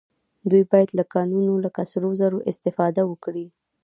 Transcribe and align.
دوی 0.49 0.63
باید 0.71 0.89
له 0.97 1.03
کانونو 1.13 1.53
لکه 1.65 1.81
سرو 1.91 2.11
زرو 2.21 2.39
استفاده 2.51 3.01
وکړي 3.07 3.45